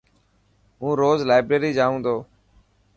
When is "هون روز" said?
0.81-1.19